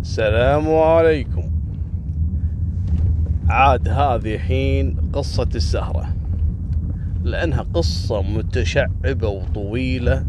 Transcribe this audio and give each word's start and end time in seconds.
السلام 0.00 0.74
عليكم. 0.74 1.50
عاد 3.48 3.88
هذه 3.88 4.38
حين 4.38 4.96
قصة 5.12 5.48
السهرة. 5.54 6.16
لأنها 7.24 7.66
قصة 7.74 8.22
متشعبة 8.22 9.28
وطويلة 9.28 10.26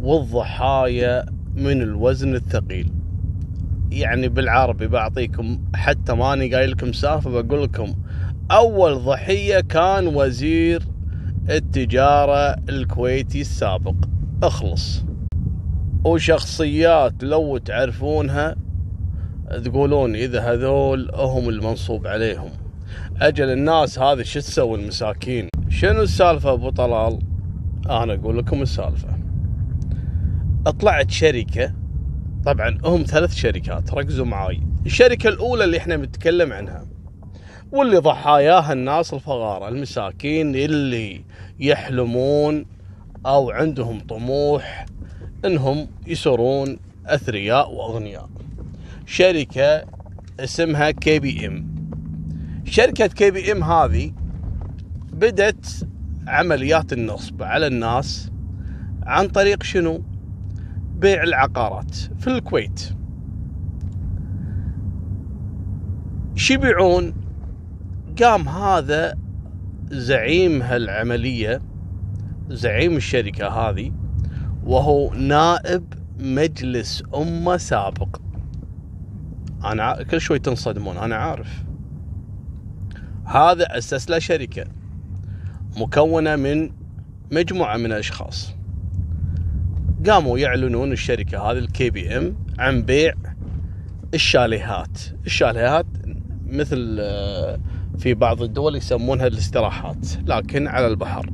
والضحايا 0.00 1.26
من 1.54 1.82
الوزن 1.82 2.34
الثقيل. 2.34 2.92
يعني 3.90 4.28
بالعربي 4.28 4.86
بعطيكم 4.86 5.58
حتى 5.74 6.12
ماني 6.12 6.54
قايل 6.54 6.70
لكم 6.70 6.92
سالفة 6.92 7.30
بقول 7.30 7.62
لكم 7.62 7.94
أول 8.50 9.04
ضحية 9.04 9.60
كان 9.60 10.06
وزير 10.06 10.82
التجارة 11.50 12.56
الكويتي 12.68 13.40
السابق. 13.40 13.94
اخلص. 14.42 15.04
وشخصيات 16.04 17.14
لو 17.22 17.58
تعرفونها 17.58 18.65
تقولون 19.50 20.16
إذا 20.16 20.40
هذول 20.40 21.10
هم 21.14 21.48
المنصوب 21.48 22.06
عليهم. 22.06 22.50
أجل 23.20 23.50
الناس 23.50 23.98
هذه 23.98 24.22
شو 24.22 24.40
تسوي 24.40 24.78
المساكين؟ 24.78 25.48
شنو 25.68 26.02
السالفة 26.02 26.52
أبو 26.52 26.70
طلال؟ 26.70 27.18
أنا 27.90 28.14
أقول 28.14 28.38
لكم 28.38 28.62
السالفة. 28.62 29.08
طلعت 30.80 31.10
شركة 31.10 31.72
طبعا 32.44 32.78
هم 32.84 33.02
ثلاث 33.02 33.34
شركات 33.34 33.94
ركزوا 33.94 34.26
معاي. 34.26 34.60
الشركة 34.86 35.28
الأولى 35.28 35.64
اللي 35.64 35.78
إحنا 35.78 35.96
بنتكلم 35.96 36.52
عنها 36.52 36.86
واللي 37.72 37.96
ضحاياها 37.98 38.72
الناس 38.72 39.14
الفقراء 39.14 39.68
المساكين 39.68 40.54
اللي 40.54 41.24
يحلمون 41.60 42.66
أو 43.26 43.50
عندهم 43.50 44.00
طموح 44.00 44.86
إنهم 45.44 45.88
يصيرون 46.06 46.78
أثرياء 47.06 47.72
وأغنياء. 47.74 48.28
شركة 49.06 49.84
اسمها 50.40 50.90
KBM 50.90 51.76
شركة 52.64 53.06
KBM 53.06 53.64
هذه 53.64 54.12
بدت 55.12 55.88
عمليات 56.26 56.92
النصب 56.92 57.42
على 57.42 57.66
الناس 57.66 58.30
عن 59.02 59.28
طريق 59.28 59.62
شنو؟ 59.62 60.02
بيع 60.98 61.22
العقارات 61.22 61.94
في 61.94 62.26
الكويت. 62.26 62.92
شو 66.34 66.54
يبيعون؟ 66.54 67.14
قام 68.22 68.48
هذا 68.48 69.14
زعيم 69.90 70.62
هالعملية 70.62 71.62
زعيم 72.48 72.96
الشركة 72.96 73.48
هذه 73.48 73.92
وهو 74.64 75.14
نائب 75.14 75.94
مجلس 76.18 77.02
أمة 77.14 77.56
سابق. 77.56 78.25
أنا 79.64 80.02
كل 80.02 80.20
شوي 80.20 80.38
تنصدمون 80.38 80.96
أنا 80.96 81.16
عارف. 81.16 81.64
هذا 83.24 83.78
أسس 83.78 84.10
له 84.10 84.18
شركة 84.18 84.64
مكونة 85.76 86.36
من 86.36 86.70
مجموعة 87.32 87.76
من 87.76 87.86
الأشخاص. 87.86 88.54
قاموا 90.08 90.38
يعلنون 90.38 90.92
الشركة 90.92 91.50
هذه 91.50 91.58
ال 91.58 91.90
KBM 91.90 92.36
عن 92.58 92.82
بيع 92.82 93.14
الشاليهات. 94.14 94.98
الشاليهات 95.26 95.86
مثل 96.46 96.96
آه، 97.00 97.60
في 97.98 98.14
بعض 98.14 98.42
الدول 98.42 98.76
يسمونها 98.76 99.26
الاستراحات 99.26 100.06
لكن 100.26 100.66
على 100.66 100.86
البحر. 100.86 101.30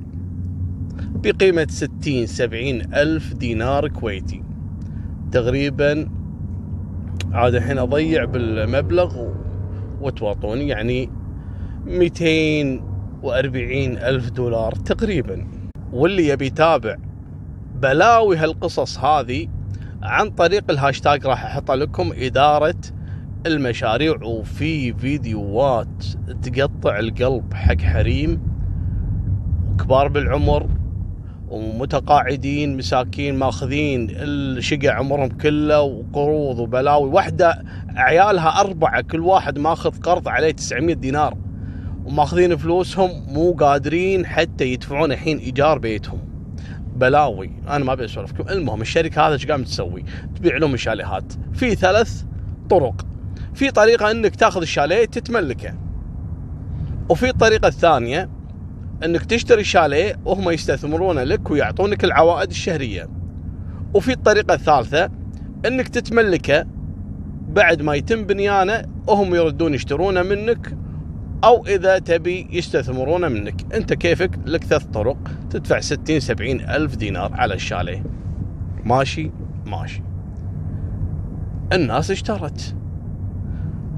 بقيمة 1.15 1.67
ستين 1.71 2.27
سبعين 2.27 2.95
ألف 2.95 3.35
دينار 3.35 3.89
كويتي. 3.89 4.43
تقريبا 5.33 6.22
عاد 7.33 7.55
الحين 7.55 7.79
أضيع 7.79 8.25
بالمبلغ 8.25 9.29
وتواطوني 10.01 10.69
يعني 10.69 11.11
ميتين 11.87 12.85
وأربعين 13.23 13.99
ألف 13.99 14.31
دولار 14.31 14.73
تقريبا. 14.73 15.47
واللي 15.93 16.29
يبي 16.29 16.47
يتابع 16.47 16.97
بلاوي 17.83 18.37
هالقصص 18.37 18.99
هذه 18.99 19.49
عن 20.03 20.31
طريق 20.31 20.71
الهاشتاج 20.71 21.27
راح 21.27 21.45
أحط 21.45 21.71
لكم 21.71 22.13
إدارة 22.17 22.75
المشاريع 23.47 24.17
وفي 24.23 24.93
فيديوهات 24.95 26.05
تقطع 26.43 26.99
القلب 26.99 27.55
حق 27.55 27.81
حريم 27.81 28.41
وكبار 29.73 30.09
بالعمر 30.09 30.69
ومتقاعدين 31.53 32.77
مساكين 32.77 33.35
ماخذين 33.35 34.07
الشقع 34.11 34.93
عمرهم 34.93 35.29
كله 35.29 35.81
وقروض 35.81 36.59
وبلاوي. 36.59 37.11
واحدة 37.11 37.65
عيالها 37.89 38.61
أربعة 38.61 39.01
كل 39.01 39.21
واحد 39.21 39.59
ماخذ 39.59 40.01
قرض 40.01 40.29
عليه 40.29 40.51
900 40.51 40.95
دينار. 40.95 41.37
وماخذين 42.05 42.57
فلوسهم 42.57 43.11
مو 43.29 43.53
قادرين 43.53 44.27
حتى 44.27 44.65
يدفعون 44.65 45.13
الحين 45.13 45.39
إيجار 45.39 45.79
بيتهم. 45.79 46.19
بلاوي 46.97 47.51
أنا 47.69 47.85
ما 47.85 47.93
أبي 47.93 48.05
أسولفكم. 48.05 48.49
المهم 48.49 48.81
الشركة 48.81 49.27
هذا 49.27 49.35
إيش 49.35 49.47
قامت 49.47 49.67
تسوي؟ 49.67 50.05
تبيع 50.37 50.57
لهم 50.57 50.75
الشاليهات. 50.75 51.33
في 51.53 51.75
ثلاث 51.75 52.23
طرق. 52.71 53.07
في 53.55 53.71
طريقة 53.71 54.11
إنك 54.11 54.37
تاخذ 54.37 54.61
الشاليه 54.61 55.05
تتملكه. 55.05 55.75
وفي 57.09 57.29
الطريقة 57.29 57.69
الثانية 57.69 58.29
انك 59.05 59.25
تشتري 59.25 59.65
شاليه 59.65 60.17
وهم 60.25 60.51
يستثمرونه 60.51 61.23
لك 61.23 61.51
ويعطونك 61.51 62.05
العوائد 62.05 62.51
الشهرية. 62.51 63.09
وفي 63.95 64.13
الطريقة 64.13 64.55
الثالثة 64.55 65.11
انك 65.67 65.89
تتملكه 65.89 66.67
بعد 67.49 67.83
ما 67.83 67.95
يتم 67.95 68.25
بنيانه 68.25 68.83
وهم 69.07 69.35
يردون 69.35 69.75
يشترونه 69.75 70.23
منك 70.23 70.77
أو 71.45 71.67
إذا 71.67 71.99
تبي 71.99 72.49
يستثمرونه 72.51 73.29
منك. 73.29 73.75
أنت 73.75 73.93
كيفك؟ 73.93 74.39
لك 74.47 74.65
ثلاث 74.65 74.85
طرق 74.85 75.19
تدفع 75.51 75.81
ستين 75.81 76.21
سبعين 76.21 76.61
ألف 76.61 76.97
دينار 76.97 77.33
على 77.35 77.55
الشاليه. 77.55 78.05
ماشي؟ 78.85 79.31
ماشي. 79.67 80.03
الناس 81.73 82.11
اشترت. 82.11 82.75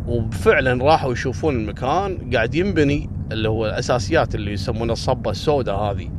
وفعلا 0.07 0.85
راحوا 0.85 1.13
يشوفون 1.13 1.57
المكان 1.57 2.31
قاعد 2.35 2.55
ينبني. 2.55 3.14
اللي 3.35 3.49
هو 3.49 3.67
الأساسيات 3.67 4.35
اللي 4.35 4.53
يسمونها 4.53 4.93
الصبة 4.93 5.31
السوداء 5.31 5.77
هذه 5.77 6.11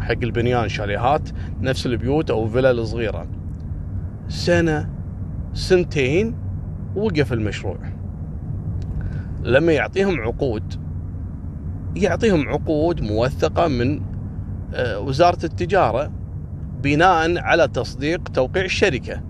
حق 0.00 0.22
البنيان 0.22 0.68
شاليهات 0.68 1.28
نفس 1.60 1.86
البيوت 1.86 2.30
أو 2.30 2.48
فيلا 2.48 2.84
صغيره 2.84 3.26
سنة 4.28 4.90
سنتين 5.54 6.36
وقف 6.96 7.32
المشروع. 7.32 7.78
لما 9.42 9.72
يعطيهم 9.72 10.20
عقود 10.20 10.74
يعطيهم 11.96 12.48
عقود 12.48 13.00
موثقة 13.00 13.68
من 13.68 14.00
آه، 14.74 14.98
وزارة 14.98 15.44
التجارة 15.44 16.12
بناء 16.82 17.38
على 17.38 17.68
تصديق 17.68 18.28
توقيع 18.28 18.64
الشركة. 18.64 19.22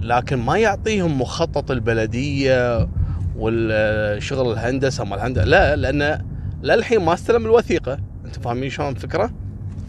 لكن 0.00 0.36
ما 0.36 0.58
يعطيهم 0.58 1.20
مخطط 1.20 1.70
البلدية 1.70 2.88
والشغل 3.36 4.52
الهندسة 4.52 5.04
مال 5.04 5.18
الهندسة 5.18 5.44
لا 5.44 5.76
لأن 5.76 6.24
للحين 6.62 7.00
ما 7.00 7.14
استلم 7.14 7.44
الوثيقة. 7.44 7.98
أنت 8.24 8.38
فاهمين 8.38 8.70
شلون 8.70 8.88
الفكرة؟ 8.88 9.30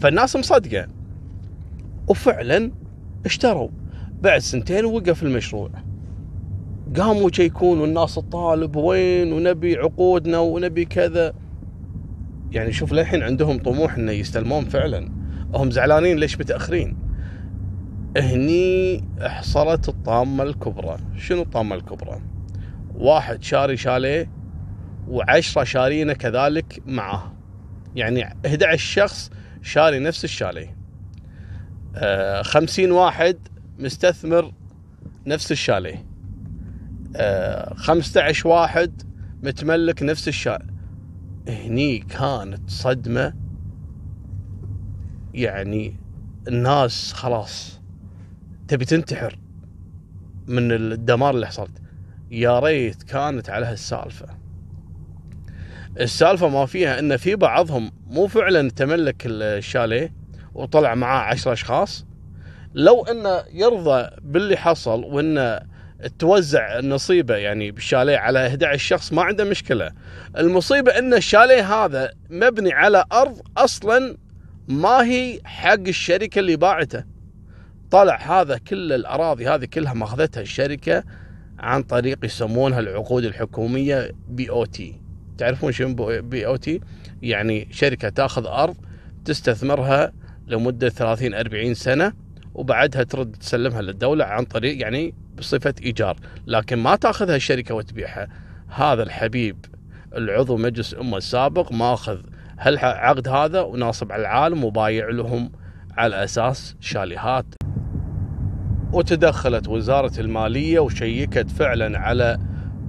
فالناس 0.00 0.36
مصدقه 0.36 0.86
وفعلا 2.08 2.72
اشتروا. 3.26 3.68
بعد 4.22 4.38
سنتين 4.38 4.84
وقف 4.84 5.22
المشروع. 5.22 5.70
قاموا 6.96 7.30
يشيكون 7.30 7.80
والناس 7.80 8.14
تطالب 8.14 8.76
وين 8.76 9.32
ونبي 9.32 9.76
عقودنا 9.76 10.38
ونبي 10.38 10.84
كذا. 10.84 11.32
يعني 12.52 12.72
شوف 12.72 12.92
للحين 12.92 13.22
عندهم 13.22 13.58
طموح 13.58 13.94
إنه 13.94 14.12
يستلمون 14.12 14.64
فعلا. 14.64 15.12
هم 15.54 15.70
زعلانين 15.70 16.18
ليش 16.18 16.38
متأخرين؟ 16.38 16.96
هني 18.16 19.04
حصلت 19.20 19.88
الطامة 19.88 20.44
الكبرى. 20.44 20.96
شنو 21.16 21.42
الطامة 21.42 21.76
الكبرى؟ 21.76 22.20
واحد 22.94 23.42
شاري 23.42 23.76
شاليه 23.76 24.39
وعشرة 25.10 25.64
شارينه 25.64 26.12
كذلك 26.12 26.82
معاه 26.86 27.32
يعني 27.96 28.24
11 28.46 28.76
شخص 28.78 29.30
شاري 29.62 29.98
نفس 29.98 30.24
الشاليه 30.24 30.76
آه 31.96 32.42
خمسين 32.42 32.92
واحد 32.92 33.38
مستثمر 33.78 34.52
نفس 35.26 35.52
الشاليه 35.52 36.06
آه 37.16 37.74
15 37.74 38.48
واحد 38.48 39.02
متملك 39.42 40.02
نفس 40.02 40.28
الشاليه 40.28 40.70
هني 41.48 41.98
كانت 41.98 42.70
صدمة. 42.70 43.34
يعني 45.34 45.96
الناس 46.48 47.12
خلاص 47.12 47.80
تبي 48.68 48.84
تنتحر 48.84 49.38
من 50.46 50.72
الدمار 50.72 51.34
اللي 51.34 51.46
حصلت. 51.46 51.82
يا 52.30 52.58
ريت 52.58 53.02
كانت 53.02 53.50
على 53.50 53.66
هالسالفة. 53.66 54.39
السالفة 56.00 56.48
ما 56.48 56.66
فيها 56.66 56.98
إن 56.98 57.16
في 57.16 57.36
بعضهم 57.36 57.92
مو 58.06 58.26
فعلا 58.26 58.70
تملك 58.70 59.22
الشاليه 59.26 60.12
وطلع 60.54 60.94
معاه 60.94 61.20
عشرة 61.20 61.52
أشخاص. 61.52 62.06
لو 62.74 63.04
إنه 63.04 63.42
يرضى 63.52 64.10
باللي 64.22 64.56
حصل 64.56 65.04
وانه 65.04 65.60
توزع 66.18 66.78
النصيبه 66.78 67.36
يعني 67.36 67.70
بالشاليه 67.70 68.16
على 68.16 68.46
11 68.46 68.86
شخص 68.86 69.12
ما 69.12 69.22
عنده 69.22 69.44
مشكلة. 69.44 69.92
المصيبة 70.38 70.98
إن 70.98 71.14
الشاليه 71.14 71.84
هذا 71.84 72.10
مبني 72.30 72.72
على 72.72 73.04
أرض 73.12 73.40
أصلا 73.56 74.16
ما 74.68 75.04
هي 75.04 75.40
حق 75.44 75.86
الشركة 75.88 76.38
اللي 76.38 76.56
باعته. 76.56 77.04
طلع 77.90 78.40
هذا 78.40 78.58
كل 78.58 78.92
الأراضي 78.92 79.48
هذه 79.48 79.64
كلها 79.64 79.94
ماخذتها 79.94 80.40
الشركة 80.40 81.04
عن 81.58 81.82
طريق 81.82 82.24
يسمونها 82.24 82.80
العقود 82.80 83.24
الحكومية 83.24 84.12
بي 84.28 84.50
أو 84.50 84.64
تي 84.64 85.00
تعرفون 85.40 85.72
شنو 85.72 85.94
بي 86.20 86.46
أو 86.46 86.56
تي 86.56 86.80
يعني 87.22 87.68
شركة 87.70 88.08
تاخذ 88.08 88.46
أرض 88.46 88.76
تستثمرها 89.24 90.12
لمدة 90.46 90.88
30 90.88 91.34
40 91.34 91.74
سنة 91.74 92.12
وبعدها 92.54 93.02
ترد 93.02 93.32
تسلمها 93.32 93.82
للدولة 93.82 94.24
عن 94.24 94.44
طريق 94.44 94.80
يعني 94.80 95.14
بصفة 95.38 95.74
إيجار. 95.82 96.16
لكن 96.46 96.78
ما 96.78 96.96
تاخذها 96.96 97.36
الشركة 97.36 97.74
وتبيعها. 97.74 98.28
هذا 98.68 99.02
الحبيب 99.02 99.56
العضو 100.16 100.56
مجلس 100.56 100.92
الأمة 100.92 101.16
السابق 101.16 101.72
ماخذ 101.72 102.18
هالعقد 102.58 103.28
هذا 103.28 103.60
وناصب 103.60 104.12
على 104.12 104.20
العالم 104.20 104.64
وبايع 104.64 105.08
لهم 105.08 105.52
على 105.96 106.24
أساس 106.24 106.76
شاليهات. 106.80 107.46
وتدخلت 108.92 109.68
وزارة 109.68 110.20
المالية 110.20 110.80
وشيكت 110.80 111.50
فعلا 111.50 111.98
على 111.98 112.38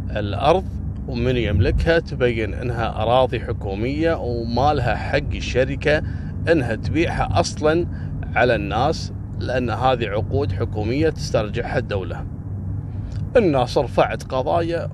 الأرض 0.10 0.81
ومن 1.12 1.38
يملكها 1.38 2.00
تبين 2.00 2.54
إنها 2.54 3.02
أراضي 3.02 3.40
حكومية 3.40 4.14
وما 4.14 4.74
لها 4.74 4.96
حق 4.96 5.34
الشركة 5.36 6.04
إنها 6.52 6.76
تبيعها 6.76 7.40
أصلا 7.40 7.88
على 8.36 8.56
الناس 8.56 9.14
لأن 9.40 9.70
هذه 9.70 10.08
عقود 10.08 10.52
حكومية 10.52 11.10
تسترجعها 11.10 11.78
الدولة. 11.78 12.26
الناس 13.38 13.78
رفعت 13.78 14.24
قضايا 14.24 14.90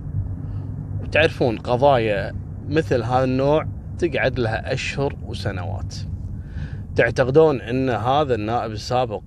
وتعرفون 1.01 1.57
قضايا 1.57 2.35
مثل 2.69 3.03
هذا 3.03 3.23
النوع 3.23 3.67
تقعد 3.99 4.39
لها 4.39 4.73
أشهر 4.73 5.15
وسنوات. 5.25 5.95
تعتقدون 6.95 7.61
إن 7.61 7.89
هذا 7.89 8.35
النائب 8.35 8.71
السابق 8.71 9.23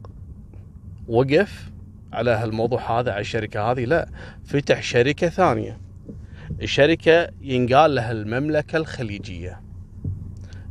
وقف 1.08 1.70
على 2.12 2.30
هالموضوع 2.30 3.00
هذا 3.00 3.12
على 3.12 3.20
الشركة 3.20 3.70
هذه؟ 3.72 3.84
لا، 3.84 4.08
فتح 4.44 4.82
شركة 4.82 5.28
ثانية. 5.28 5.89
الشركة 6.62 7.28
ينقال 7.40 7.94
لها 7.94 8.12
المملكة 8.12 8.76
الخليجية. 8.76 9.60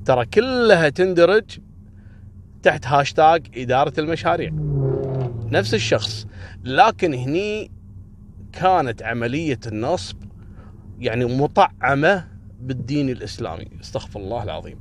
ترى 0.06 0.25
كلها 0.25 0.89
تندرج 0.89 1.59
تحت 2.63 2.88
هاشتاج 2.88 3.47
إدارة 3.56 4.00
المشاريع. 4.00 4.51
نفس 5.51 5.74
الشخص. 5.74 6.27
لكن 6.63 7.13
هني 7.13 7.71
كانت 8.53 9.03
عملية 9.03 9.59
النصب 9.68 10.18
يعني 11.00 11.25
مطعمة 11.25 12.27
بالدين 12.62 13.09
الإسلامي. 13.09 13.68
استغفر 13.81 14.19
الله 14.19 14.44
العظيم. 14.44 14.77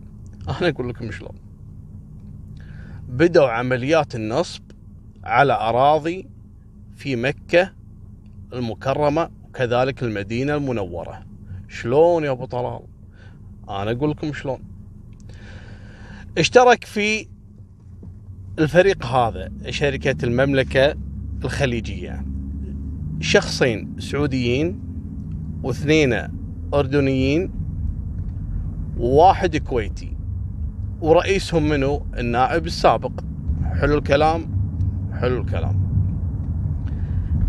أنا 0.48 0.68
أقول 0.68 0.88
لكم 0.88 1.10
شلون. 1.10 1.34
بدأوا 3.08 3.48
عمليات 3.48 4.14
النصب 4.14 4.62
على 5.24 5.52
أراضي 5.52 6.28
في 6.96 7.16
مكة 7.16 7.72
المكرمة 8.52 9.37
وكذلك 9.58 10.02
المدينة 10.02 10.54
المنورة. 10.54 11.22
شلون 11.68 12.24
يا 12.24 12.30
أبو 12.30 12.44
طلال؟ 12.44 12.80
أنا 13.68 13.90
أقول 13.90 14.10
لكم 14.10 14.32
شلون. 14.32 14.58
اشترك 16.38 16.84
في 16.84 17.26
الفريق 18.58 19.06
هذا 19.06 19.52
شركة 19.70 20.24
المملكة 20.24 20.94
الخليجية. 21.44 22.24
شخصين 23.20 23.96
سعوديين 23.98 24.80
واثنين 25.62 26.28
أردنيين 26.74 27.50
وواحد 28.98 29.56
كويتي. 29.56 30.16
ورئيسهم 31.00 31.68
منو؟ 31.68 32.06
النائب 32.18 32.66
السابق. 32.66 33.20
حلو 33.64 33.98
الكلام 33.98 34.46
حلو 35.20 35.40
الكلام. 35.40 35.88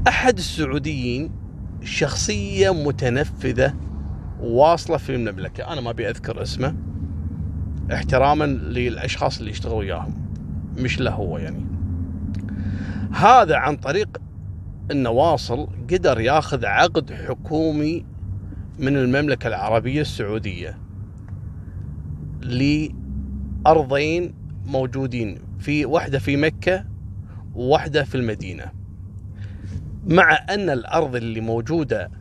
أحد 0.07 0.37
السعوديين 0.37 1.38
شخصية 1.83 2.73
متنفذة 2.73 3.73
واصلة 4.39 4.97
في 4.97 5.15
المملكة. 5.15 5.73
أنا 5.73 5.81
ما 5.81 5.89
أبي 5.89 6.09
أذكر 6.09 6.41
اسمه 6.41 6.75
احتراما 7.93 8.45
للأشخاص 8.45 9.39
اللي 9.39 9.51
يشتغلوا 9.51 9.79
وياهم 9.79 10.13
مش 10.77 10.99
له 10.99 11.11
هو 11.11 11.37
يعني. 11.37 11.65
هذا 13.11 13.55
عن 13.55 13.75
طريق 13.75 14.17
النواصل 14.91 15.67
قدر 15.91 16.19
ياخذ 16.19 16.65
عقد 16.65 17.13
حكومي 17.13 18.05
من 18.79 18.97
المملكة 18.97 19.47
العربية 19.47 20.01
السعودية 20.01 20.77
لأرضين 22.41 24.33
موجودين 24.65 25.37
في 25.59 25.85
واحدة 25.85 26.19
في 26.19 26.37
مكة 26.37 26.85
وواحدة 27.55 28.03
في 28.03 28.15
المدينة. 28.15 28.78
مع 30.09 30.45
أن 30.49 30.69
الأرض 30.69 31.15
اللي 31.15 31.41
موجودة 31.41 32.11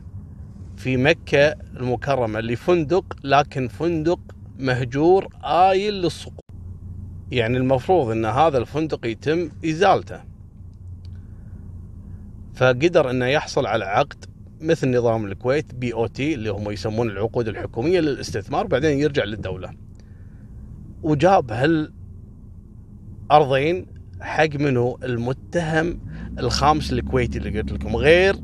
في 0.75 0.97
مكة 0.97 1.55
المكرمة 1.77 2.39
لفندق 2.39 3.17
لكن 3.23 3.67
فندق 3.67 4.19
مهجور 4.59 5.27
آيل 5.43 5.93
للسقوط. 5.93 6.43
يعني 7.31 7.57
المفروض 7.57 8.09
إن 8.11 8.25
هذا 8.25 8.57
الفندق 8.57 9.05
يتم 9.05 9.49
إزالته. 9.65 10.19
فقدر 12.53 13.09
إنه 13.09 13.25
يحصل 13.25 13.65
على 13.65 13.85
عقد 13.85 14.25
مثل 14.61 14.97
نظام 14.97 15.25
الكويت 15.25 15.75
بي 15.75 15.93
أو 15.93 16.07
تي 16.07 16.33
اللي 16.33 16.49
هم 16.49 16.71
يسمون 16.71 17.09
العقود 17.09 17.47
الحكومية 17.47 17.99
للاستثمار 17.99 18.67
بعدين 18.67 18.99
يرجع 18.99 19.23
للدولة. 19.23 19.71
وجاب 21.03 21.51
هال 21.51 21.93
ارضين 23.31 23.85
حق 24.21 24.55
منه 24.55 24.97
المتهم 25.03 25.99
الخامس 26.39 26.93
الكويتي 26.93 27.37
اللي 27.37 27.59
قلت 27.59 27.71
لكم 27.71 27.95
غير 27.95 28.35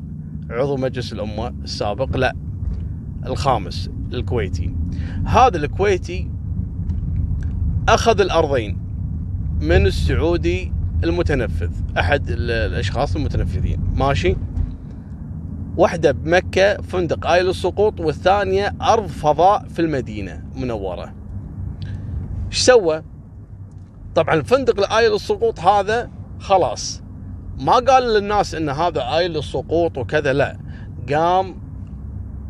عضو 0.50 0.76
مجلس 0.76 1.12
الأمة 1.12 1.54
السابق 1.64 2.16
لا 2.16 2.36
الخامس 3.26 3.90
الكويتي. 4.12 4.74
هذا 5.24 5.56
الكويتي 5.56 6.30
أخذ 7.88 8.20
الأرضين 8.20 8.78
من 9.60 9.86
السعودي 9.86 10.72
المتنفذ 11.04 11.70
أحد 11.98 12.30
الأشخاص 12.30 13.16
المتنفذين 13.16 13.80
ماشي؟ 13.94 14.36
واحدة 15.76 16.12
بمكة 16.12 16.82
فندق 16.82 17.26
آيل 17.26 17.48
السقوط 17.48 18.00
والثانية 18.00 18.74
أرض 18.82 19.06
فضاء 19.06 19.68
في 19.68 19.82
المدينة 19.82 20.42
منوره 20.56 21.14
إيش 22.46 22.58
سوى؟ 22.58 23.02
طبعا 24.14 24.34
الفندق 24.34 24.78
الايل 24.78 25.14
السقوط 25.14 25.60
هذا 25.60 26.10
خلاص 26.38 27.02
ما 27.60 27.72
قال 27.72 28.02
للناس 28.02 28.54
إن 28.54 28.68
هذا 28.68 29.16
ايل 29.16 29.36
السقوط 29.36 29.98
وكذا 29.98 30.32
لا 30.32 30.58
قام 31.12 31.54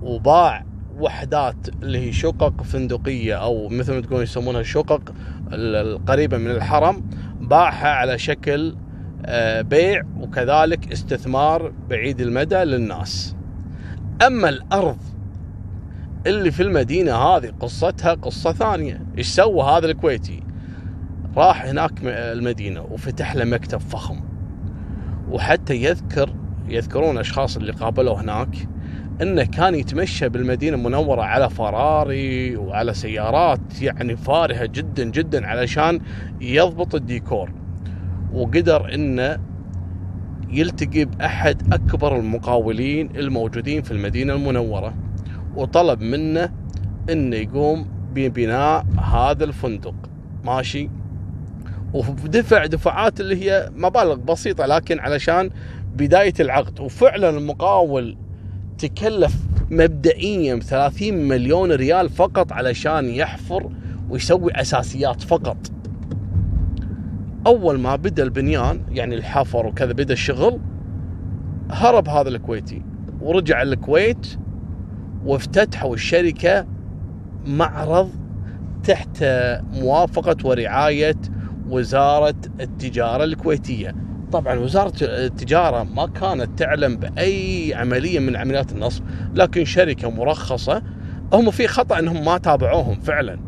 وباع 0.03 0.65
وحدات 0.99 1.69
اللي 1.83 1.99
هي 1.99 2.13
شقق 2.13 2.63
فندقية 2.63 3.35
أو 3.35 3.69
مثل 3.69 3.95
ما 3.95 4.01
تقول 4.01 4.23
يسمونها 4.23 4.61
الشقق 4.61 5.15
القريبة 5.53 6.39
من 6.39 6.51
الحرم 6.51 7.11
باعها 7.41 7.89
على 7.89 8.19
شكل 8.19 8.77
آه، 9.27 9.61
بيع 9.61 10.03
وكذلك 10.21 10.93
استثمار 10.93 11.73
بعيد 11.89 12.21
المدى 12.21 12.57
للناس. 12.57 13.37
أما 14.27 14.49
الأرض 14.49 14.99
اللي 16.27 16.51
في 16.51 16.63
المدينة 16.63 17.17
هذه 17.17 17.53
قصتها 17.61 18.15
قصة 18.15 18.53
ثانية، 18.53 19.07
إيش 19.19 19.27
سوى 19.27 19.63
هذا 19.63 19.87
الكويتي؟ 19.87 20.43
راح 21.37 21.65
هناك 21.65 21.93
المدينة 22.05 22.83
وفتح 22.91 23.35
له 23.35 23.45
مكتب 23.45 23.81
فخم. 23.81 24.21
وحتى 25.31 25.75
يذكر 25.75 26.35
يذكرون 26.69 27.19
أشخاص 27.19 27.57
اللي 27.57 27.73
قابلوه 27.73 28.21
هناك 28.21 28.69
إنه 29.23 29.45
كان 29.45 29.75
يتمشى 29.75 30.29
بالمدينة 30.29 30.77
المنوره 30.77 31.23
على 31.23 31.51
فراري 31.51 32.57
وعلى 32.57 32.95
سيارات 32.95 33.83
يعني 33.83 34.17
فارهة 34.17 34.67
جدا 34.67 35.05
جدا 35.05 35.47
علشان 35.47 36.01
يضبط 36.41 36.95
الديكور. 36.95 37.53
وقدر 38.33 38.95
إنه 38.95 39.39
يلتقي 40.49 41.05
بأحد 41.05 41.75
أكبر 41.75 42.17
المقاولين 42.17 43.17
الموجودين 43.17 43.83
في 43.83 43.91
المدينة 43.91 44.35
المنورة 44.35 44.95
وطلب 45.57 46.01
منه 46.01 46.53
إنه 47.11 47.37
يقوم 47.37 47.87
ببناء 48.15 48.87
هذا 49.13 49.45
الفندق. 49.45 49.95
ماشي؟ 50.45 50.91
ودفع 51.97 52.67
دفعات 52.67 53.21
اللي 53.21 53.45
هي 53.45 53.71
مبالغ 53.77 54.15
بسيطة 54.15 54.67
لكن 54.67 55.01
علشان 55.01 55.51
بداية 55.97 56.35
العقد. 56.41 56.81
وفعلا 56.81 57.31
المقاول 57.31 58.17
تكلف 58.79 59.37
مبدئيا 59.71 60.61
30 60.61 61.15
مليون 61.15 61.73
ريال 61.73 62.09
فقط 62.11 62.53
علشان 62.53 63.09
يحفر 63.09 63.71
ويسوي 64.11 64.53
أساسيات 64.53 65.23
فقط. 65.23 65.57
أول 67.47 67.79
ما 67.79 67.97
بدأ 67.97 68.23
البنيان 68.23 68.81
يعني 68.91 69.15
الحفر 69.15 69.67
وكذا 69.67 69.93
بدأ 69.93 70.13
الشغل 70.13 70.61
هرب 71.71 72.09
هذا 72.09 72.29
الكويتي 72.29 72.83
ورجع 73.21 73.63
الكويت 73.63 74.27
وافتتحوا 75.25 75.95
الشركة 75.95 76.67
معرض 77.47 78.11
تحت 78.85 79.25
موافقة 79.73 80.37
ورعاية 80.45 81.17
وزارة 81.71 82.35
التجارة 82.61 83.25
الكويتية. 83.25 83.95
طبعا 84.33 84.55
وزارة 84.55 84.93
التجارة 85.03 85.83
ما 85.83 86.07
كانت 86.07 86.59
تعلم 86.59 86.97
بأي 86.97 87.75
عملية 87.75 88.19
من 88.19 88.37
عمليات 88.37 88.73
النصب 88.73 89.03
لكن 89.35 89.65
شركة 89.65 90.11
مرخصة 90.11 90.83
هم 91.33 91.51
في 91.51 91.69
خطأ 91.69 91.99
أنهم 91.99 92.25
ما 92.25 92.39
تابعوهم 92.39 93.01
فعلا. 93.01 93.39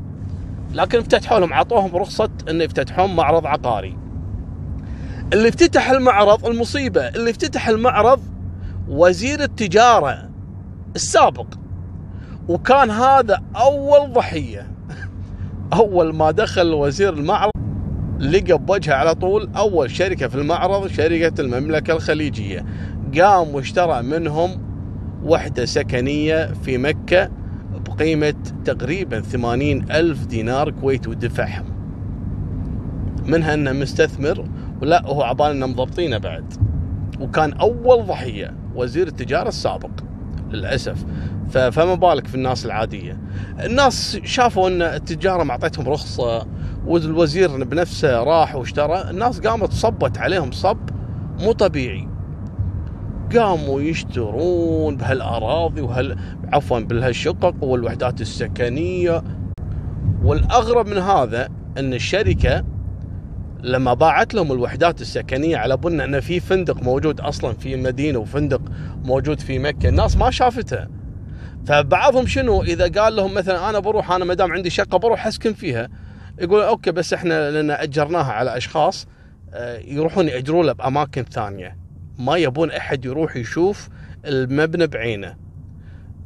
لكن 0.74 0.98
افتتحوا 0.98 1.40
لهم 1.40 1.52
عطوهم 1.52 1.96
رخصة 1.96 2.30
أن 2.50 2.60
يفتتحون 2.60 3.16
معرض 3.16 3.46
عقاري. 3.46 3.96
اللي 5.32 5.48
افتتح 5.48 5.90
المعرض 5.90 6.46
المصيبة 6.46 7.08
اللي 7.08 7.30
افتتح 7.30 7.68
المعرض 7.68 8.20
وزير 8.88 9.42
التجارة 9.42 10.30
السابق. 10.96 11.46
وكان 12.48 12.90
هذا 12.90 13.42
أول 13.56 14.12
ضحية. 14.12 14.70
أول 15.80 16.14
ما 16.14 16.30
دخل 16.30 16.72
وزير 16.72 17.12
المعرض 17.12 17.57
لقى 18.18 18.58
بوجهه 18.58 18.94
على 18.94 19.14
طول. 19.14 19.50
أول 19.56 19.90
شركة 19.90 20.28
في 20.28 20.34
المعرض 20.34 20.86
شركة 20.86 21.40
المملكة 21.40 21.92
الخليجية. 21.92 22.64
قام 23.20 23.54
واشترى 23.54 24.02
منهم 24.02 24.50
وحدة 25.24 25.64
سكنية 25.64 26.52
في 26.52 26.78
مكة 26.78 27.30
بقيمة 27.86 28.34
تقريبا 28.64 29.20
ثمانين 29.20 29.90
ألف 29.90 30.26
دينار 30.26 30.70
كويتي 30.70 31.10
ودفعهم. 31.10 31.64
منها 33.26 33.54
أنه 33.54 33.72
مستثمر 33.72 34.48
ولا 34.82 35.06
هو 35.06 35.22
عبال 35.22 35.46
أنه 35.46 35.66
مضبطينه 35.66 36.18
بعد. 36.18 36.54
وكان 37.20 37.52
أول 37.52 38.06
ضحية 38.06 38.54
وزير 38.74 39.06
التجارة 39.06 39.48
السابق 39.48 39.90
للأسف. 40.50 41.04
فما 41.50 41.94
بالك 41.94 42.26
في 42.26 42.34
الناس 42.34 42.66
العادية. 42.66 43.18
الناس 43.64 44.18
شافوا 44.24 44.68
أن 44.68 44.82
التجارة 44.82 45.42
ما 45.42 45.50
أعطيتهم 45.50 45.88
رخصة 45.88 46.46
والوزير 46.86 47.64
بنفسه 47.64 48.22
راح 48.22 48.54
واشترى. 48.54 49.10
الناس 49.10 49.40
قامت 49.40 49.72
صبت 49.72 50.18
عليهم 50.18 50.52
صب 50.52 50.78
مو 51.40 51.52
طبيعي. 51.52 52.08
قاموا 53.36 53.80
يشترون 53.80 54.96
بهالأراضي 54.96 55.80
وهال 55.80 56.18
عفوا 56.52 56.80
بهالشقق 56.80 57.54
والوحدات 57.64 58.20
السكنية. 58.20 59.22
والأغرب 60.22 60.86
من 60.86 60.98
هذا 60.98 61.48
إن 61.78 61.94
الشركة 61.94 62.64
لما 63.62 63.94
باعت 63.94 64.34
لهم 64.34 64.52
الوحدات 64.52 65.00
السكنية 65.00 65.56
على 65.56 65.76
بنا 65.76 66.04
إن 66.04 66.20
في 66.20 66.40
فندق 66.40 66.82
موجود 66.82 67.20
أصلا 67.20 67.52
في 67.52 67.74
المدينة 67.74 68.18
وفندق 68.18 68.60
موجود 69.04 69.40
في 69.40 69.58
مكة 69.58 69.88
الناس 69.88 70.16
ما 70.16 70.30
شافتها 70.30 70.88
فبعضهم 71.66 72.26
شنو؟ 72.26 72.62
إذا 72.62 73.02
قال 73.02 73.16
لهم 73.16 73.34
مثلا 73.34 73.70
أنا 73.70 73.78
بروح 73.78 74.12
أنا 74.12 74.24
ما 74.24 74.34
دام 74.34 74.52
عندي 74.52 74.70
شقة 74.70 74.98
بروح 74.98 75.26
أسكن 75.26 75.52
فيها. 75.52 75.88
يقول 76.38 76.62
أوكي 76.62 76.90
بس 76.90 77.12
إحنا 77.12 77.50
لأن 77.50 77.70
أجرناها 77.70 78.32
على 78.32 78.56
أشخاص 78.56 79.06
آه، 79.52 79.78
يروحون 79.78 80.28
يأجرون 80.28 80.66
له 80.66 80.72
بأماكن 80.72 81.24
ثانية. 81.24 81.76
ما 82.18 82.36
يبون 82.36 82.70
أحد 82.70 83.04
يروح 83.04 83.36
يشوف 83.36 83.88
المبنى 84.24 84.86
بعينه. 84.86 85.36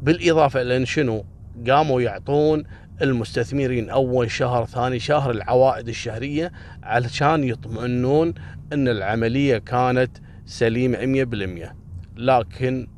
بالإضافة 0.02 0.62
إلى 0.62 0.87
شنو؟ 0.87 1.25
قاموا 1.69 2.00
يعطون 2.00 2.64
المستثمرين 3.02 3.90
أول 3.90 4.31
شهر 4.31 4.64
ثاني 4.64 4.99
شهر 4.99 5.31
العوائد 5.31 5.88
الشهرية 5.88 6.52
علشان 6.83 7.45
يطمئنون 7.45 8.35
أن 8.73 8.88
العملية 8.88 9.59
كانت 9.59 10.11
سليمة 10.47 10.99
100% 10.99 11.75
لكن 12.16 12.88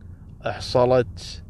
حصلت 0.45 1.43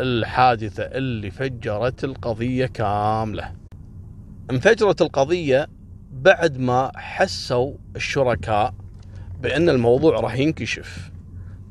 الحادثة 0.00 0.82
اللي 0.82 1.30
فجرت 1.30 2.04
القضية 2.04 2.66
كاملة. 2.66 3.57
انفجرت 4.50 5.02
القضية 5.02 5.66
بعد 6.12 6.58
ما 6.58 6.92
حسوا 6.96 7.72
الشركاء 7.96 8.74
بأن 9.42 9.68
الموضوع 9.68 10.20
راح 10.20 10.36
ينكشف. 10.38 11.10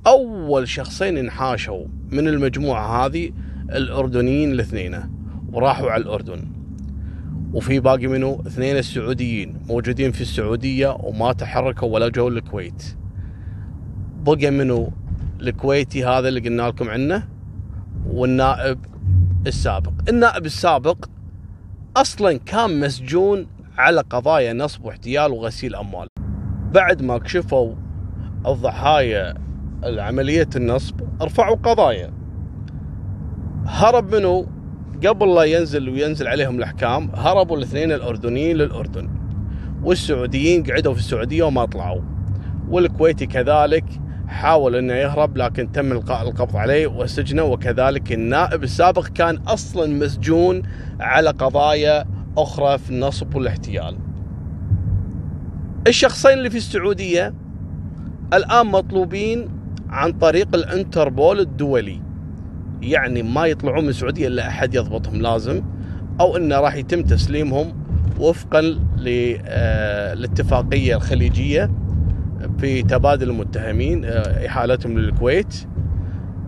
أول 0.07 0.67
شخصين 0.67 1.17
انحاشوا 1.17 1.85
من 2.09 2.27
المجموعة 2.27 3.05
هذه 3.05 3.31
الأردنيين 3.69 4.51
الاثنين 4.51 4.99
وراحوا 5.51 5.91
على 5.91 6.03
الأردن. 6.03 6.47
وفي 7.53 7.79
باقي 7.79 8.07
منه 8.07 8.43
اثنين 8.47 8.77
السعوديين 8.77 9.57
موجودين 9.67 10.11
في 10.11 10.21
السعودية 10.21 10.97
وما 10.99 11.33
تحركوا 11.33 11.93
ولا 11.93 12.07
جو 12.07 12.27
الكويت. 12.27 12.95
بقى 14.25 14.51
منه 14.51 14.91
الكويتي 15.41 16.05
هذا 16.05 16.27
اللي 16.27 16.39
قلنا 16.39 16.61
لكم 16.61 16.89
عنه 16.89 17.27
والنائب 18.07 18.79
السابق. 19.47 19.91
النائب 20.09 20.45
السابق 20.45 21.05
أصلا 22.01 22.37
كان 22.37 22.79
مسجون 22.79 23.47
على 23.77 24.01
قضايا 24.01 24.53
نصب 24.53 24.85
واحتيال 24.85 25.31
وغسيل 25.31 25.75
أموال. 25.75 26.07
بعد 26.73 27.01
ما 27.01 27.17
كشفوا 27.17 27.73
الضحايا 28.47 29.33
عملية 29.83 30.49
النصب 30.55 30.95
رفعوا 31.21 31.55
قضايا. 31.55 32.13
هرب 33.65 34.15
منه 34.15 34.47
قبل 35.07 35.35
لا 35.35 35.43
ينزل 35.43 35.89
وينزل 35.89 36.27
عليهم 36.27 36.55
الأحكام 36.55 37.11
هربوا 37.15 37.57
الاثنين 37.57 37.91
الأردنيين 37.91 38.57
للأردن. 38.57 39.09
والسعوديين 39.83 40.63
قعدوا 40.63 40.93
في 40.93 40.99
السعودية 40.99 41.43
وما 41.43 41.65
طلعوا. 41.65 42.01
والكويتي 42.69 43.25
كذلك 43.25 43.85
حاول 44.27 44.75
إنه 44.75 44.93
يهرب 44.93 45.37
لكن 45.37 45.71
تم 45.71 45.91
إلقاء 45.91 46.29
القبض 46.29 46.55
عليه 46.55 46.87
وسجنه. 46.87 47.43
وكذلك 47.43 48.11
النائب 48.11 48.63
السابق 48.63 49.07
كان 49.07 49.35
أصلا 49.35 49.87
مسجون 50.05 50.61
على 50.99 51.29
قضايا 51.29 52.05
أخرى 52.37 52.77
في 52.77 52.89
النصب 52.89 53.35
والاحتيال. 53.35 53.97
الشخصين 55.87 56.31
اللي 56.31 56.49
في 56.49 56.57
السعودية 56.57 57.33
الآن 58.33 58.65
مطلوبين 58.65 59.49
عن 59.89 60.11
طريق 60.11 60.55
الانتربول 60.55 61.39
الدولي. 61.39 62.01
يعني 62.81 63.23
ما 63.23 63.45
يطلعون 63.45 63.83
من 63.83 63.89
السعودية 63.89 64.27
إلا 64.27 64.47
أحد 64.47 64.75
يضبطهم 64.75 65.21
لازم 65.21 65.63
أو 66.19 66.37
أنه 66.37 66.59
راح 66.59 66.75
يتم 66.75 67.01
تسليمهم 67.01 67.73
وفقا 68.19 68.61
للاتفاقية 68.97 70.93
آه، 70.93 70.97
الخليجية. 70.97 71.71
في 72.59 72.83
تبادل 72.83 73.29
المتهمين 73.29 74.05
آه، 74.05 74.47
إحالتهم 74.47 74.99
للكويت 74.99 75.55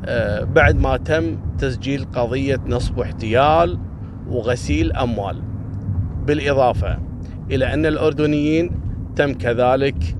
آه، 0.05 0.43
بعد 0.43 0.79
ما 0.79 0.97
تم 0.97 1.37
تسجيل 1.57 2.03
قضية 2.03 2.59
نصب 2.67 2.97
واحتيال 2.97 3.79
وغسيل 4.27 4.93
أموال 4.93 5.41
بالإضافة 6.25 6.99
إلى 7.51 7.73
أن 7.73 7.85
الأردنيين 7.85 8.71
تم 9.15 9.33
كذلك 9.33 10.15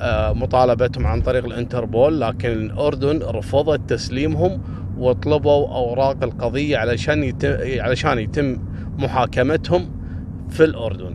آه، 0.00 0.32
مطالبتهم 0.32 1.06
عن 1.06 1.20
طريق 1.20 1.44
الإنتربول 1.44 2.20
لكن 2.20 2.48
الأردن 2.48 3.18
رفضت 3.22 3.90
تسليمهم 3.90 4.60
وطلبوا 4.98 5.68
أوراق 5.68 6.16
القضية 6.22 6.78
علشان 6.78 7.24
يتم 7.24 7.56
علشان 7.80 8.18
يتم 8.18 8.56
محاكمتهم 8.98 9.90
في 10.50 10.64
الأردن. 10.64 11.14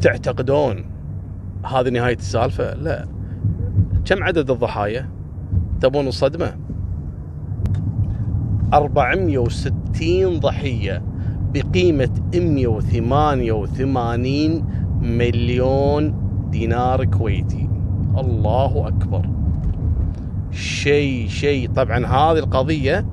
تعتقدون 0.00 0.91
هذه 1.64 1.88
نهاية 1.88 2.16
السالفة؟ 2.16 2.74
لا. 2.74 3.06
كم 4.04 4.22
عدد 4.22 4.50
الضحايا؟ 4.50 5.08
تبون 5.80 6.08
الصدمة؟ 6.08 6.54
460 8.72 10.40
ضحية 10.40 11.02
بقيمة 11.54 12.10
188 12.34 14.64
مليون 15.02 16.14
دينار 16.50 17.04
كويتي 17.04 17.68
الله 18.18 18.88
أكبر 18.88 19.28
شيء 20.50 21.28
شيء 21.28 21.70
طبعا 21.70 22.06
هذه 22.06 22.38
القضية 22.38 23.06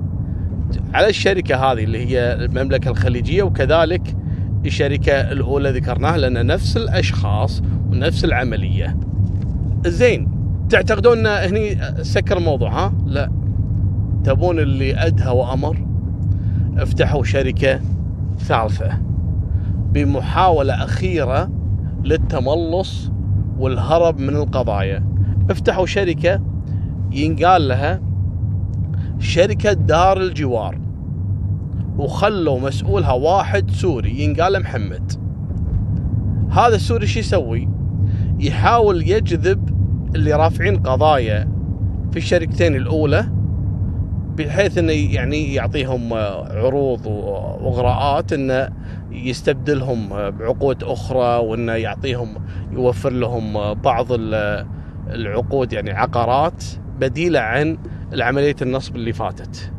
على 0.94 1.08
الشركة 1.08 1.56
هذه 1.56 1.84
اللي 1.84 2.06
هي 2.06 2.32
المملكة 2.34 2.88
الخليجية 2.88 3.42
وكذلك 3.42 4.16
الشركة 4.66 5.12
الأولى 5.12 5.70
ذكرناها 5.70 6.18
لأن 6.18 6.46
نفس 6.46 6.76
الأشخاص 6.76 7.62
ونفس 7.92 8.24
العملية. 8.24 8.96
زين 9.86 10.28
تعتقدون 10.70 11.26
هني 11.26 11.78
سكر 12.02 12.38
الموضوع 12.38 12.84
ها؟ 12.84 12.92
لا. 13.06 13.32
تبون 14.24 14.58
اللي 14.58 15.06
أدهى 15.06 15.36
وأمر؟ 15.36 15.86
افتحوا 16.78 17.24
شركة 17.24 17.80
ثالثة 18.38 18.90
بمحاولة 19.92 20.84
أخيرة 20.84 21.50
للتملص 22.04 23.10
والهرب 23.58 24.18
من 24.18 24.36
القضايا. 24.36 25.04
افتحوا 25.50 25.86
شركة 25.86 26.40
ينقال 27.12 27.68
لها 27.68 28.00
شركة 29.18 29.72
دار 29.72 30.20
الجوار 30.20 30.78
وخلوا 31.98 32.60
مسؤولها 32.60 33.12
واحد 33.12 33.70
سوري 33.70 34.20
ينقال 34.20 34.60
محمد. 34.60 35.12
هذا 36.50 36.74
السوري 36.74 37.06
شو 37.06 37.18
يسوي؟ 37.18 37.68
يحاول 38.40 39.08
يجذب 39.08 39.68
اللي 40.14 40.32
رافعين 40.32 40.76
قضايا 40.76 41.48
في 42.12 42.16
الشركتين 42.16 42.76
الأولى 42.76 43.26
بحيث 44.36 44.78
إنه 44.78 44.92
يعني 44.92 45.54
يعطيهم 45.54 46.12
عروض 46.50 47.06
واغراءات 47.06 48.32
إنه 48.32 48.68
يستبدلهم 49.10 50.30
بعقود 50.30 50.84
أخرى 50.84 51.46
وإنه 51.46 51.72
يعطيهم 51.72 52.34
يوفر 52.72 53.10
لهم 53.10 53.74
بعض 53.74 54.06
العقود 55.08 55.72
يعني 55.72 55.90
عقارات 55.90 56.64
بديلة 57.00 57.40
عن 57.40 57.78
عمليه 58.20 58.56
النصب 58.62 58.96
اللي 58.96 59.12
فاتت. 59.12 59.72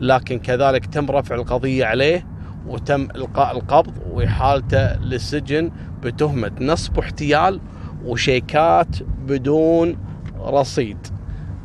لكن 0.00 0.38
كذلك 0.38 0.86
تم 0.86 1.10
رفع 1.10 1.34
القضية 1.34 1.84
عليه 1.84 2.26
وتم 2.66 3.08
إلقاء 3.16 3.56
القبض 3.56 3.92
وإحالته 4.12 4.96
للسجن 4.96 5.70
بتهمة 6.02 6.52
نصب 6.60 6.98
واحتيال 6.98 7.60
وشيكات 8.04 9.02
بدون 9.02 9.96
رصيد. 10.38 10.98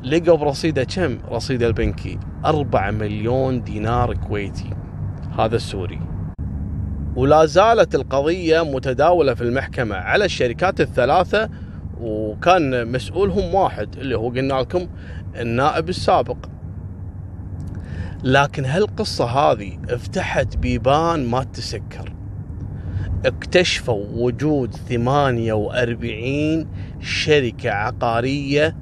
لقوا 0.03 0.37
برصيده 0.37 0.83
كم؟ 0.83 1.17
رصيده 1.31 1.67
البنكي 1.67 2.19
4 2.45 2.91
مليون 2.91 3.63
دينار 3.63 4.13
كويتي 4.13 4.69
هذا 5.39 5.55
السوري. 5.55 5.99
ولا 7.15 7.45
زالت 7.45 7.95
القضية 7.95 8.61
متداولة 8.61 9.33
في 9.33 9.41
المحكمة 9.41 9.95
على 9.95 10.25
الشركات 10.25 10.81
الثلاثة 10.81 11.49
وكان 12.01 12.91
مسؤولهم 12.91 13.55
واحد 13.55 13.95
اللي 13.97 14.17
هو 14.17 14.29
قلنا 14.29 14.53
لكم 14.53 14.87
النائب 15.35 15.89
السابق 15.89 16.37
لكن 18.23 18.65
هالقصة 18.65 19.25
هذه 19.25 19.79
افتحت 19.89 20.57
بيبان 20.57 21.25
ما 21.29 21.43
تسكر 21.43 22.14
اكتشفوا 23.25 24.05
وجود 24.13 24.75
48 24.75 26.67
شركة 27.01 27.69
عقارية 27.69 28.75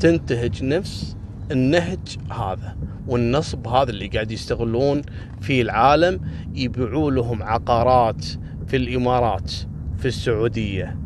تنتهج 0.00 0.64
نفس 0.64 1.16
النهج 1.50 2.18
هذا. 2.30 2.76
والنصب 3.06 3.68
هذا 3.68 3.90
اللي 3.90 4.06
قاعد 4.06 4.30
يستغلون 4.30 5.02
في 5.40 5.60
العالم 5.60 6.20
يبيعوا 6.54 7.10
لهم 7.10 7.42
عقارات 7.42 8.24
في 8.66 8.76
الإمارات 8.76 9.52
في 9.98 10.08
السعودية 10.08 10.96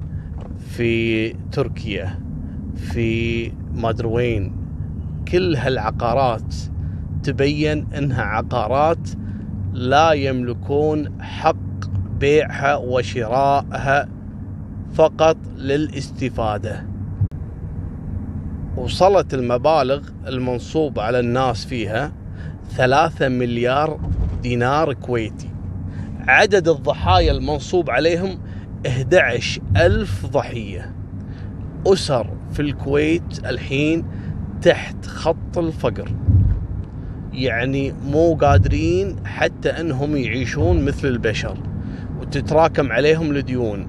في 0.68 1.28
تركيا 1.52 2.20
في 2.76 3.52
ما 3.74 3.90
أدري 3.90 4.08
وين. 4.08 4.56
كل 5.28 5.56
هالعقارات 5.56 6.54
تبين 7.22 7.86
إنها 7.98 8.22
عقارات 8.22 9.08
لا 9.72 10.12
يملكون 10.12 11.22
حق 11.22 11.71
بيعها 12.22 12.76
وشرائها 12.76 14.08
فقط 14.94 15.36
للاستفادة. 15.56 16.86
وصلت 18.76 19.34
المبالغ 19.34 20.08
المنصوبة 20.26 21.02
على 21.02 21.20
الناس 21.20 21.64
فيها 21.64 22.12
ثلاثة 22.70 23.28
مليار 23.28 24.00
دينار 24.42 24.92
كويتي. 24.92 25.48
عدد 26.28 26.68
الضحايا 26.68 27.32
المنصوب 27.32 27.90
عليهم 27.90 28.38
11 28.86 29.62
ألف 29.76 30.26
ضحية. 30.26 30.94
أسر 31.86 32.26
في 32.52 32.62
الكويت 32.62 33.46
الحين 33.46 34.04
تحت 34.62 35.06
خط 35.06 35.58
الفقر. 35.58 36.12
يعني 37.32 37.92
مو 38.06 38.34
قادرين 38.34 39.16
حتى 39.26 39.70
أنهم 39.70 40.16
يعيشون 40.16 40.84
مثل 40.84 41.08
البشر. 41.08 41.71
وتتراكم 42.36 42.92
عليهم 42.92 43.36
الديون 43.36 43.86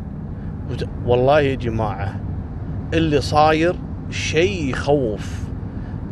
والله 1.05 1.41
يا 1.41 1.55
جماعة 1.55 2.19
اللي 2.93 3.21
صاير 3.21 3.75
شيء 4.09 4.69
يخوف. 4.69 5.43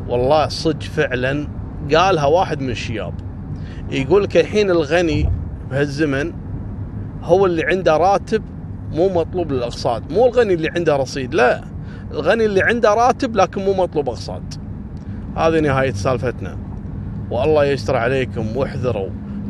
والله 0.07 0.47
صدق 0.47 0.83
فعلا 0.83 1.47
قالها 1.93 2.25
واحد 2.25 2.61
من 2.61 2.69
الشياب. 2.69 3.13
يقول 3.91 4.23
لك 4.23 4.37
الحين 4.37 4.69
الغني 4.69 5.29
بهالزمن 5.71 6.33
هو 7.23 7.45
اللي 7.45 7.63
عنده 7.65 7.97
راتب 7.97 8.43
مو 8.93 9.09
مطلوب 9.09 9.51
للأقساط. 9.51 10.11
مو 10.11 10.25
الغني 10.25 10.53
اللي 10.53 10.69
عنده 10.69 10.95
رصيد 10.95 11.33
لا. 11.33 11.63
الغني 12.11 12.45
اللي 12.45 12.61
عنده 12.61 12.93
راتب 12.93 13.35
لكن 13.35 13.65
مو 13.65 13.73
مطلوب 13.73 14.09
أقساط. 14.09 14.59
هذه 15.35 15.59
نهاية 15.59 15.93
سالفتنا. 15.93 16.57
والله 17.31 17.65
يستر 17.65 17.95
عليكم 17.95 18.57
واحذروا. 18.57 19.09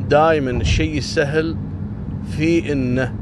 دائما 0.10 0.52
الشيء 0.52 0.98
السهل 0.98 1.58
في 2.24 2.72
إنه 2.72 3.16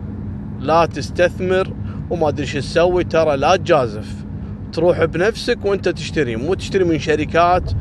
لا 0.60 0.86
تستثمر 0.86 1.74
وما 2.10 2.28
أدري 2.28 2.46
شو 2.46 2.60
تسوي 2.60 3.04
ترى 3.04 3.38
لا 3.38 3.56
تجازف. 3.56 4.26
تروح 4.74 5.06
بنفسك 5.06 5.66
وأنت 5.66 5.90
تشتري 5.90 6.36
مو 6.36 6.54
تشتري 6.54 6.84
من 6.84 7.00
شركات 7.00 7.72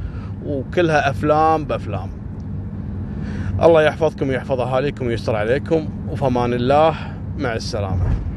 وكلها 0.47 1.11
أفلام 1.11 1.65
بأفلام. 1.65 2.11
الله 3.63 3.83
يحفظكم 3.83 4.29
ويحفظ 4.29 4.61
اهاليكم 4.61 5.07
ويستر 5.07 5.37
عليكم 5.37 5.89
وفمان 6.11 6.53
الله 6.53 6.95
مع 7.39 7.53
السلامة. 7.55 8.28